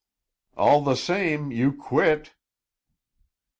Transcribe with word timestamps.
"All 0.57 0.81
the 0.83 0.95
same, 0.95 1.51
you 1.51 1.71
quit!" 1.71 2.31